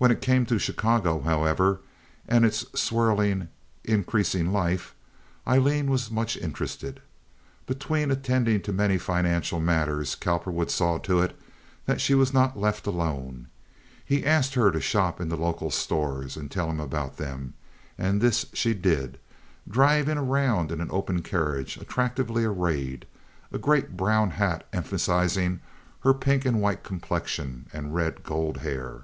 [0.00, 1.80] When it came to Chicago, however,
[2.28, 3.48] and its swirling,
[3.82, 4.94] increasing life,
[5.44, 7.00] Aileen was much interested.
[7.66, 11.36] Between attending to many financial matters Cowperwood saw to it
[11.86, 13.48] that she was not left alone.
[14.04, 17.54] He asked her to shop in the local stores and tell him about them;
[17.98, 19.18] and this she did,
[19.68, 23.04] driving around in an open carriage, attractively arrayed,
[23.50, 25.58] a great brown hat emphasizing
[26.04, 29.02] her pink and white complexion and red gold hair.